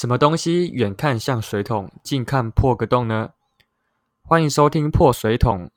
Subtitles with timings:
[0.00, 3.32] 什么东西远看像水桶，近看破个洞呢？
[4.22, 5.70] 欢迎收听破水桶。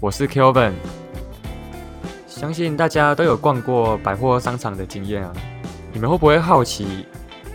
[0.00, 0.72] 我是 Kelvin，
[2.26, 5.32] 相信大家都有逛过百货商场的经验啊。
[5.92, 7.06] 你们会不会好奇，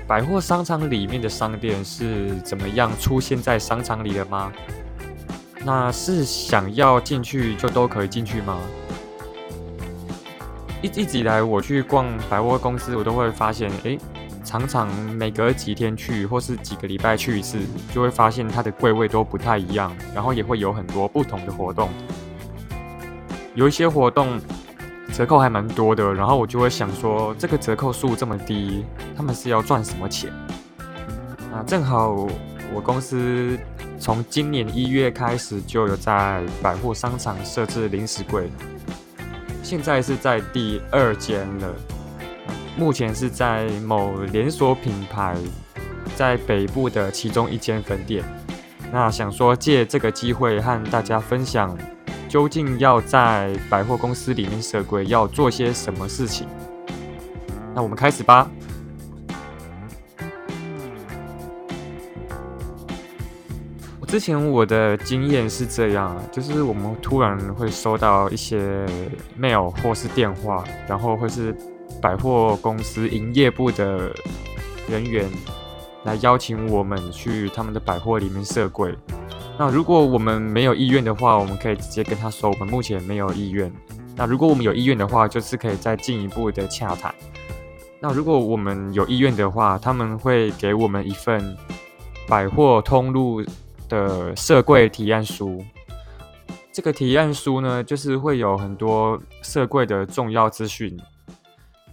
[0.08, 4.50] 百货商场里面的商店是怎么样出现在商场里的吗？
[5.66, 8.58] 那是想要进去就都可以进去吗？
[10.82, 14.00] 一一直以来我去逛百货公司，我都会发现，诶，
[14.46, 17.58] 常常每隔几天去，或是几个礼拜去一次，
[17.94, 21.90] 就会发现它的柜位都不太一样，然后也会有很多不同的活动。
[23.56, 24.40] 有一些活动
[25.18, 28.86] 折扣还蛮多的，然后我就会想说，这个折扣数这么低，
[29.16, 30.32] 他们是要赚什么钱？
[31.52, 32.28] 啊，正好
[32.72, 33.58] 我公司
[33.98, 38.48] 从今年一月开始就有在百货商场设置零食柜，
[39.64, 41.74] 现在是在第二间了，
[42.78, 45.36] 目前是在某连锁品牌
[46.16, 48.24] 在北部的其中一间分店。
[48.92, 51.76] 那想说借这个机会和大家分享。
[52.28, 56.48] 究竟要在百货公司里面设柜要做些什么事情？
[57.74, 58.50] 那我们开始吧。
[64.00, 68.86] 我之前我的经验是这样啊，就是我们突然会收到一些
[69.40, 71.56] mail 或是电话，然后会是
[72.02, 74.12] 百货公司营业部的
[74.90, 75.30] 人员
[76.04, 78.98] 来邀请我们去他们的百货里面设柜。
[79.60, 83.72] 那如果我们没有意愿的话，我们可以直接跟他说，我们目前没有意愿。
[84.16, 87.14] 那如果我们有意愿的话，就是可以再进一步的洽谈。
[88.00, 91.58] 那如果我们有意愿的话，他们会给我们一份
[92.28, 93.44] 百货通路
[93.90, 95.64] 的设柜提案书。
[96.72, 100.96] 这个提案书呢，就是会有很多设柜的重要资讯。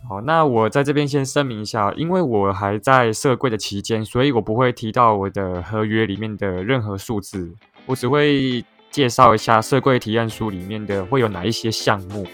[0.06, 7.50] 好，那我在这边先声明一下，因为我还在设柜的期间，所以我不会提到我的合约里面的任何数字，
[7.86, 12.26] 我只会介绍一下设柜提案书里面的会有哪一些项目。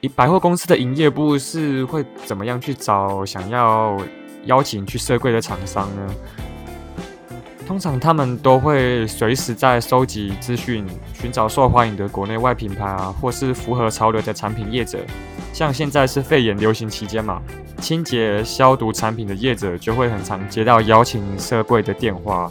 [0.00, 3.96] 以百货公司的营业部是会怎么样去找想要
[4.44, 6.14] 邀请去设柜的厂商呢？
[7.66, 14.98] 通常他们都会随时在收集资讯，寻找受欢迎的国内外品牌啊，或是符合潮流的产品业者。
[15.52, 17.42] 像现在是肺炎流行期间嘛，
[17.78, 22.50] 清洁消毒产品的业者就会很常接到邀请设柜的电话。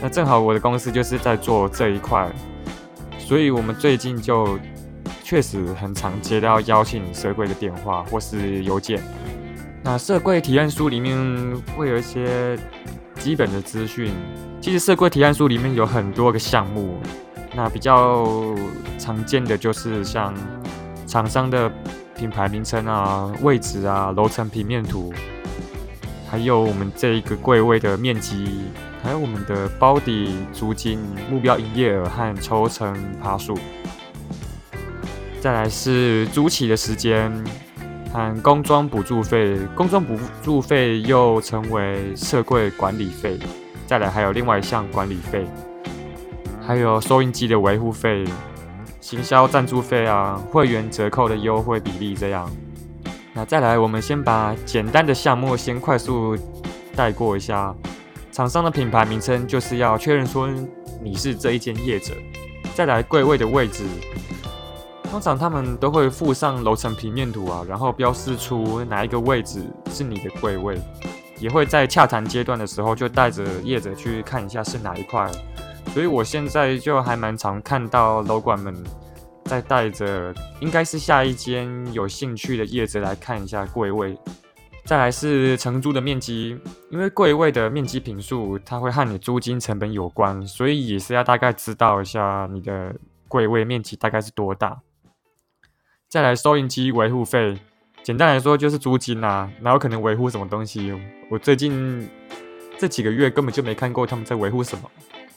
[0.00, 2.26] 那正好我的公司就是在做这一块，
[3.18, 4.58] 所以我们最近就
[5.22, 8.98] 确实很常接到邀请设柜的电话或是邮件。
[9.82, 11.16] 那设柜提案书里面
[11.76, 12.58] 会有一些
[13.16, 14.10] 基本的资讯。
[14.60, 16.98] 其实设柜提案书里面有很多个项目，
[17.54, 18.26] 那比较
[18.98, 20.34] 常见的就是像。
[21.10, 21.68] 厂商的
[22.16, 25.12] 品牌名称啊、位置啊、楼层平面图，
[26.30, 28.46] 还有我们这一个柜位的面积，
[29.02, 33.58] 还有我们的包底租金、目标营业额和抽成爬数。
[35.40, 37.32] 再来是租期的时间
[38.12, 43.36] 和工装补助费，工装补助费又称为设柜管理费。
[43.84, 45.44] 再来还有另外一项管理费，
[46.64, 48.24] 还有收音机的维护费。
[49.00, 52.50] 行销赞助费啊，会员折扣的优惠比例这样。
[53.32, 56.36] 那再来，我们先把简单的项目先快速
[56.94, 57.74] 带过一下。
[58.32, 60.48] 厂商的品牌名称就是要确认说
[61.02, 62.14] 你是这一间业者。
[62.74, 63.84] 再来，柜位的位置，
[65.10, 70.80] 通常他们都会附上楼层平面图啊，然后标示出哪一个位置是你的柜位，
[71.38, 75.28] 也会在洽谈阶段的时候就带着业者去看一下是哪一块。
[75.92, 78.74] 所以我现在就还蛮常看到楼管们
[79.44, 84.16] 在带着，应该是下一间有兴趣的业者来看一下柜位。
[84.84, 86.58] 再来是承租的面积，
[86.90, 92.94] 因为柜位的面积平数，它会和你租金成本有关，所以也是要大概知道一下你的
[93.28, 94.80] 柜位面积大概是多大。
[96.08, 97.58] 再来收音机维护费，
[98.02, 100.92] 简单来说就是租金啊，哪有可能维护什么东西？
[101.30, 102.08] 我最近
[102.78, 104.90] 这几个月根本就没看过他们在维护什么。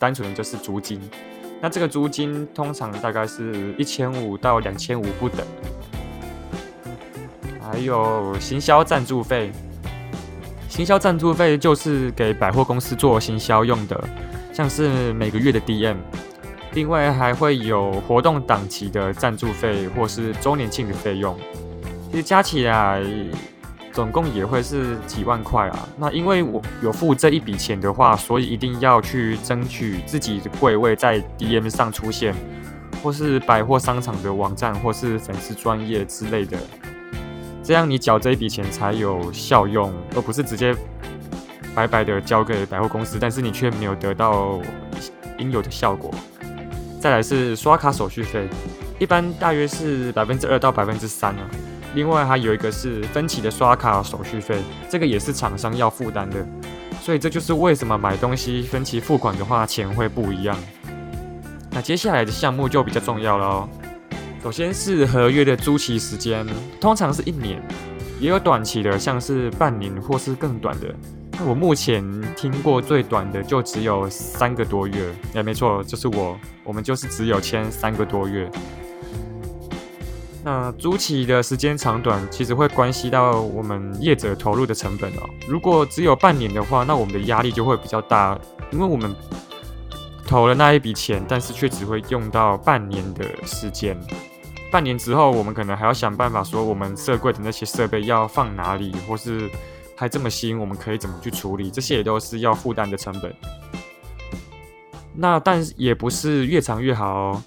[0.03, 0.99] 单纯的就是租金，
[1.61, 5.47] 那这个租金通常大概是一千五到两千五不等。
[7.61, 9.49] 还有行销赞助费，
[10.67, 14.03] 行销赞助费就是给百货公司做行销用的，
[14.51, 15.95] 像是每个月的 DM，
[16.73, 21.33] 另外还会有活动档期的赞助费或是周年庆的费用，
[22.11, 23.01] 其实加起来
[23.93, 25.87] 总共也会是几万块啊。
[25.97, 32.33] 那因为我有付这一笔钱的话，所以一定要去争取自己的柜位在 DM 上出现，
[33.01, 36.57] 或是百货商场的网站，或是粉丝专业之类的，
[37.63, 40.75] 这样你缴这一笔钱才有效用，而不是直接
[41.75, 44.59] 白白的交给百货公司，但是你却没有得到
[45.37, 46.11] 应有的效果。
[46.99, 48.47] 再来是刷卡手续费。
[48.99, 51.49] 一般大约是百分之二到百分之三啊。
[51.95, 54.59] 另外还有一个是分期的刷卡手续费，
[54.89, 56.45] 这个也是厂商要负担的。
[57.01, 60.57] 所以这就是为什么买东西分期付款的话，钱会不一样。
[61.69, 63.69] 那接下来的项目就比较重要了哦。
[64.41, 66.45] 首先是合约的租期时间，
[66.79, 67.61] 通常是一年，
[68.19, 70.93] 也有短期的，像是半年或是更短的。
[71.33, 72.03] 那我目前
[72.35, 75.13] 听过最短的就只有三个多月。
[75.33, 78.49] 哎，没错，就是我，我们就是只有签三个多月。
[80.45, 85.21] 那租期的时间长短，其实会关系到我们业者投入的成本哦。
[85.47, 88.37] 如果只有半年的话，那我们的压力就会比较大，
[88.69, 89.15] 因为我们
[90.27, 93.97] 投了那一笔钱，但是却只会用到半年的时间。
[94.69, 99.49] 半年之后，我们可能还要想办法说，我们设柜的那些设备要放哪里，或是
[99.95, 103.33] 还这么新，我们可以怎么去处理，这些也都是要负担的成本。
[105.15, 107.43] 那但也不是越长越好哦。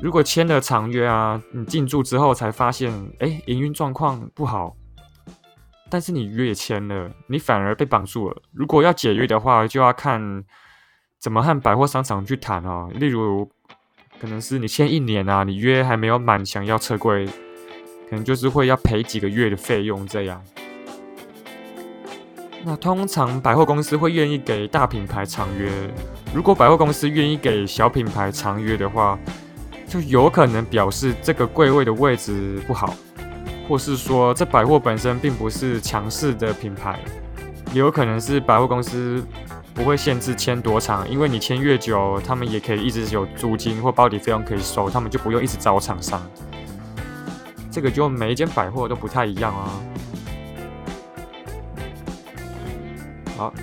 [0.00, 4.76] 如果签了长约啊，你进驻之后才发现，哎，营运状况不好，
[5.90, 8.42] 但是你约也签了，你反而被绑住了。
[8.52, 10.44] 如果要解约的话，就要看
[11.18, 12.88] 怎么和百货商场去谈哦。
[12.94, 13.50] 例如，
[14.20, 17.26] 可能是你签一年啊，你约还没有满，想要撤柜，
[18.08, 20.40] 可能就是会要赔几个月的费用这样。
[22.62, 25.68] 那通常百货公司会愿意给大品牌长约，
[26.32, 29.18] 如果百货公司愿意给小品牌长约的话。
[29.88, 32.94] 就有可能表示这个柜位的位置不好，
[33.66, 37.00] 或是说这百货本身并不是强势的品牌，
[37.72, 39.24] 也有可能是百货公司
[39.72, 46.20] 不会限制签多长，因为你签越久，他们也可以一直有租金或包底费用可以收，他们就不用一直找厂商。
[47.70, 49.70] 这个就每一间百货都不太一样啊。
[53.38, 53.54] 好，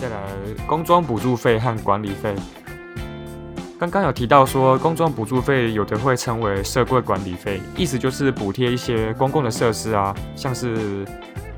[0.00, 0.16] 再来
[0.66, 2.34] 工装补助费和管理费。
[3.78, 11.06] 刚刚有提到说，工装补助费有的会称为设柜管理费，意思就是补贴一些公共的设施啊，像是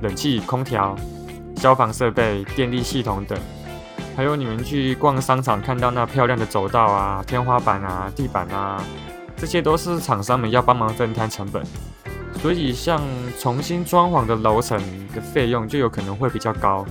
[0.02, 0.94] 冷气、空调、
[1.56, 3.38] 消防设备、电力系统等，
[4.14, 8.84] 还有你们去逛商场看到那漂亮的走道啊、天花板啊、地板啊，
[9.34, 11.64] 这些都是厂商们要帮忙分摊成本，
[12.43, 13.00] 所以像
[13.38, 14.78] 重新装潢的楼层
[15.14, 16.84] 的费用就有可能会比较高。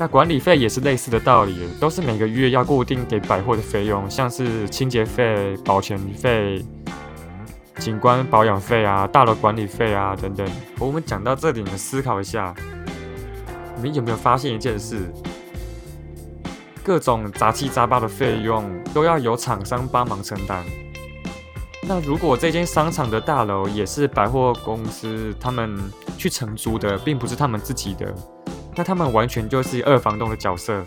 [0.00, 6.64] 那管理费也是类似的道理，都是每个月要固定给百货的费用，像是清洁费、保全费、
[7.78, 10.48] 景观保养费啊、大楼管理费啊等等。
[10.78, 12.54] 我们讲到这里，你们思考一下，
[13.74, 15.12] 你们有没有发现一件事？
[16.84, 18.64] 各种杂七杂八的费用
[18.94, 20.64] 都要由厂商帮忙承担。
[21.88, 25.76] 那如果这间商场的大楼也是百货公司他们
[26.16, 28.14] 去承租的，并不是他们自己的。
[28.78, 30.84] 那他们完全就是二房东的角色，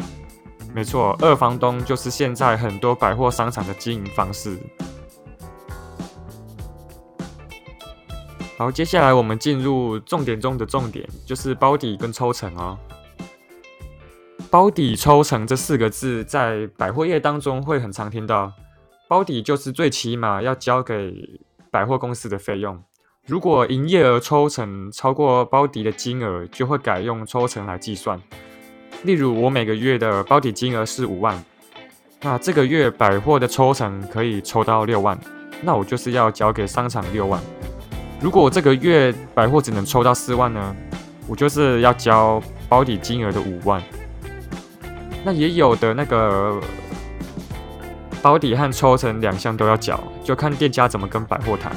[0.73, 4.57] 没错，二房东就是现在很多百货商场的经营方式。
[8.57, 12.79] 好，接下来我们进入重点中的重点，就是包底跟抽成哦。
[14.49, 18.53] 包底抽成这四个字在百货业当中会很常听到，
[19.09, 21.13] 包底就是最起码要交给
[21.69, 22.81] 百货公司的费用。
[23.27, 28.19] 如果营业额抽成超过包底的金额，就会改用抽成来计算。
[29.03, 31.41] 例如，我每个月的包底金额是五万，
[32.21, 35.17] 那这个月百货的抽成可以抽到六万，
[35.61, 37.39] 那我就是要交给商场六万。
[38.19, 40.75] 如果这个月百货只能抽到四万呢，
[41.27, 43.81] 我就是要交包底金额的五万。
[45.23, 46.59] 那也有的那个
[48.19, 51.71] 包底和抽成两项都要缴，就看店家怎么跟百货谈。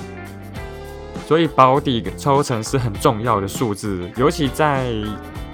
[1.26, 4.92] 所以保底抽成是很重要的数字，尤其在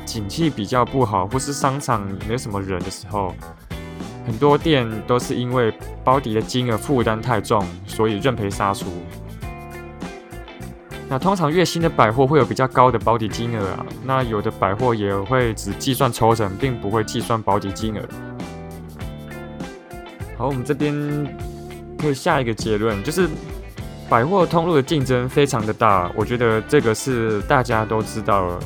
[0.05, 3.33] 景气比较不好或是商场没什么人的时候，
[4.27, 5.73] 很多店都是因为
[6.03, 8.87] 保底的金额负担太重，所以认赔杀出。
[11.09, 18.03] 那通常越新的百货会有比较高的保底金额啊，那有的百货也会只计算抽成，并不会计算保底金额。
[20.37, 20.93] 好，我们这边
[21.97, 23.29] 可以下一个结论，就是。
[24.11, 28.59] 百货通路的竞争非常的大，我觉得这个是大家都知道了。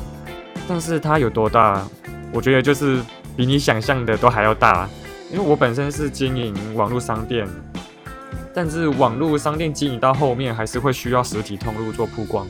[0.67, 1.87] 但是它有多大？
[2.33, 2.99] 我觉得就是
[3.37, 4.89] 比你想象的都还要大。
[5.31, 7.47] 因为我本身是经营网络商店，
[8.55, 12.47] 但是网络商店经营到后面还是会需要实体通路做曝光。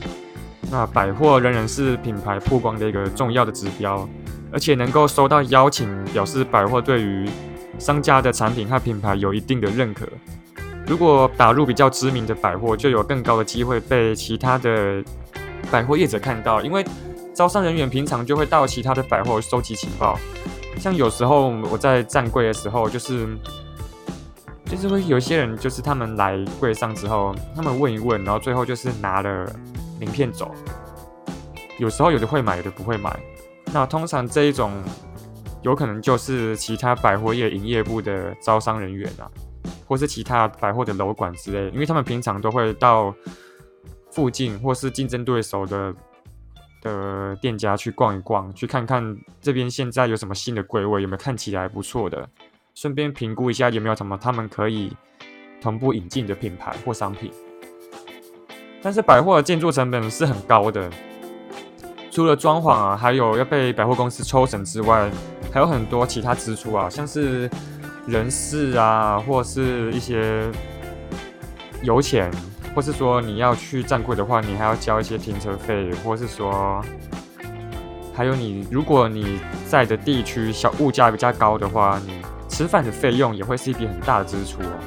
[0.70, 4.08] 那百货仍然是品牌曝光的一个重要的指标，
[4.50, 7.28] 而且能够收到邀请，表示百货对于
[7.78, 10.06] 商家的产品和品牌有一定的认可。
[10.86, 15.02] 如果打入比较知名的百货，就有更高的机会被其他的
[15.70, 16.84] 百货业者看到，因为
[17.34, 20.18] 招商人员平常就会到其他的百货收集情报。
[20.78, 23.26] 像有时候我在站柜的时候，就是
[24.66, 29.50] 就是会有些人，就是他们来柜上之后，他们问一问，然后最后就是拿了
[29.98, 30.54] 名片走。
[31.78, 33.18] 有时候有的会买，有的不会买。
[33.72, 34.72] 那通常这一种
[35.62, 39.26] 有可能就是其他百货业营业部的招商人员啊。
[39.86, 43.14] 或是其他百货的楼管之类，因为他们平常都会到
[44.10, 45.94] 附近或是竞争对手的
[46.82, 52.28] 的店家去逛一逛，去看看这边现在有什么新的柜位，有没有看起来不错的，
[52.74, 54.92] 顺便评估一下有没有什么他们可以
[55.60, 57.30] 同步引进的品牌或商品。
[58.82, 60.90] 但是百货的建筑成本是很高的，
[62.10, 65.10] 除了装潢啊，还有要被百货公司抽成之外，
[65.52, 67.48] 还有很多其他支出啊，像是。
[68.06, 70.48] 人事啊，或是一些
[71.82, 72.30] 油钱，
[72.74, 76.80] 或是说你要去站柜的话，你还要交一些停车费，或是说
[78.14, 84.78] 还有你如果你在的地区小物价比较高的话，你吃饭的费用也会是一笔很大的支出哦。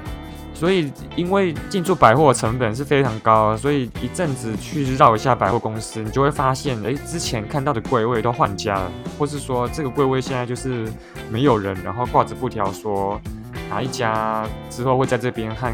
[0.59, 10.85] 所以，因为进驻百货成本是非常高，所以一阵子去绕一下百货公司，你就会发现，哎，之前看到的柜位都换家了，或是说这个柜位现在就是
[11.31, 13.21] 没有人，然后挂着布条说
[13.69, 15.73] 哪一家之后会在这边和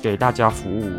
[0.00, 0.90] 给大家服务。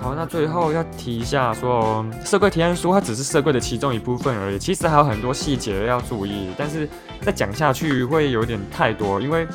[0.00, 6.88] 好，那最后要提一下，说社柜提案书它只是社柜的其中一部分而已，其实还有很多细节要注意，但是
[7.20, 9.46] 再讲下去会有点太多，因为。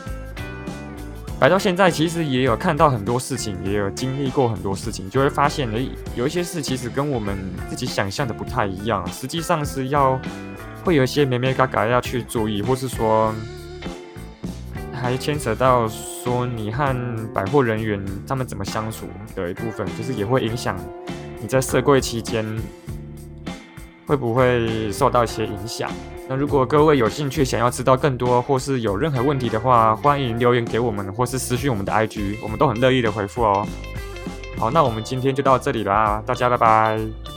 [1.41, 7.35] 来到现在，其实也有看到很多事情，也有经历过很多事情，就会发现，诶，有一些事其实跟我们
[7.67, 9.03] 自己想象的不太一样。
[9.07, 10.21] 实际上是要
[10.85, 13.33] 会有一些咩咩嘎嘎要去注意，或是说
[14.93, 16.95] 还牵扯到说你和
[17.33, 20.77] 百货人员他们怎么相处的一部分，就是也会影响
[21.39, 22.45] 你在设柜期间
[24.05, 25.89] 会不会受到一些影响。
[26.31, 33.67] 那如果各位有兴趣想要知道更多，或是有任何问题的话，欢迎留言给我们，或是私讯我们的 IG，我们都很乐意的回复哦。
[34.57, 37.30] 好，那我们今天就到这里啦，大家拜拜。